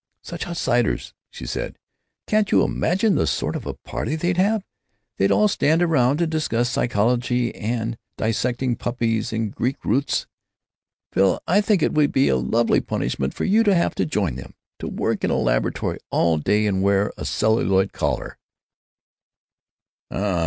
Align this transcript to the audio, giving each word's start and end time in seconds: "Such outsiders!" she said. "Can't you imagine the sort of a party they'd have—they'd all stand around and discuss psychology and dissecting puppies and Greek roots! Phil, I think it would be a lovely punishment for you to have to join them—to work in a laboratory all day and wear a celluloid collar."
"Such 0.23 0.47
outsiders!" 0.47 1.13
she 1.29 1.45
said. 1.45 1.77
"Can't 2.25 2.51
you 2.51 2.63
imagine 2.63 3.13
the 3.13 3.27
sort 3.27 3.55
of 3.55 3.67
a 3.67 3.75
party 3.75 4.15
they'd 4.15 4.35
have—they'd 4.35 5.31
all 5.31 5.47
stand 5.47 5.83
around 5.83 6.21
and 6.21 6.31
discuss 6.31 6.71
psychology 6.71 7.53
and 7.53 7.99
dissecting 8.17 8.77
puppies 8.77 9.31
and 9.31 9.53
Greek 9.53 9.85
roots! 9.85 10.25
Phil, 11.11 11.39
I 11.47 11.61
think 11.61 11.83
it 11.83 11.93
would 11.93 12.11
be 12.11 12.29
a 12.29 12.35
lovely 12.35 12.81
punishment 12.81 13.35
for 13.35 13.43
you 13.43 13.61
to 13.61 13.75
have 13.75 13.93
to 13.93 14.05
join 14.07 14.37
them—to 14.37 14.87
work 14.87 15.23
in 15.23 15.29
a 15.29 15.35
laboratory 15.37 15.99
all 16.09 16.39
day 16.39 16.65
and 16.65 16.81
wear 16.81 17.11
a 17.15 17.23
celluloid 17.23 17.93
collar." 17.93 18.39